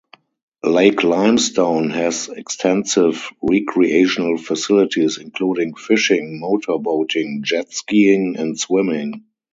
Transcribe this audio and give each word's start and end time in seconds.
Lake 0.65 1.03
Limestone 1.03 1.91
has 1.91 2.27
extensive 2.27 3.29
recreational 3.39 4.39
facilities 4.39 5.19
including 5.19 5.75
fishing, 5.75 6.39
motor 6.39 6.79
boating, 6.79 7.43
jet 7.43 7.71
skiing, 7.71 8.35
and 8.35 8.59
swimming. 8.59 9.25